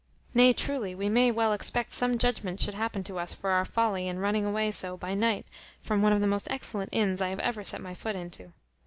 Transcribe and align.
Nay, 0.33 0.51
truly, 0.51 0.95
we 0.95 1.09
may 1.09 1.29
well 1.29 1.53
expect 1.53 1.93
some 1.93 2.17
judgment 2.17 2.59
should 2.59 2.73
happen 2.73 3.03
to 3.03 3.19
us 3.19 3.35
for 3.35 3.51
our 3.51 3.65
folly 3.65 4.07
in 4.07 4.17
running 4.17 4.45
away 4.45 4.71
so 4.71 4.97
by 4.97 5.13
night 5.13 5.45
from 5.83 6.01
one 6.01 6.11
of 6.11 6.21
the 6.21 6.27
most 6.27 6.49
excellent 6.49 6.89
inns 6.91 7.21
I 7.21 7.29
ever 7.29 7.63
set 7.63 7.81
my 7.81 7.93
foot 7.93 8.15
into. 8.15 8.51